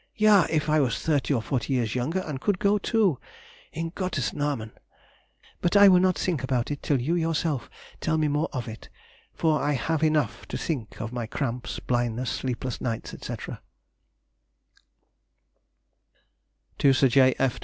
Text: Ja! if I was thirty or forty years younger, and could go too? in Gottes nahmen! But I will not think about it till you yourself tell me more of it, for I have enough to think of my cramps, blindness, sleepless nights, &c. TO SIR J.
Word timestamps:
Ja! 0.15 0.47
if 0.49 0.67
I 0.67 0.79
was 0.79 0.99
thirty 0.99 1.31
or 1.31 1.43
forty 1.43 1.73
years 1.73 1.93
younger, 1.93 2.21
and 2.21 2.41
could 2.41 2.57
go 2.57 2.79
too? 2.79 3.19
in 3.71 3.91
Gottes 3.91 4.31
nahmen! 4.33 4.71
But 5.61 5.77
I 5.77 5.87
will 5.89 5.99
not 5.99 6.17
think 6.17 6.43
about 6.43 6.71
it 6.71 6.81
till 6.81 6.99
you 6.99 7.13
yourself 7.13 7.69
tell 7.99 8.17
me 8.17 8.27
more 8.27 8.49
of 8.51 8.67
it, 8.67 8.89
for 9.35 9.61
I 9.61 9.73
have 9.73 10.01
enough 10.01 10.47
to 10.47 10.57
think 10.57 10.99
of 10.99 11.13
my 11.13 11.27
cramps, 11.27 11.79
blindness, 11.79 12.31
sleepless 12.31 12.81
nights, 12.81 13.11
&c. 13.11 13.33
TO 16.79 16.93
SIR 16.93 17.07
J. 17.07 17.35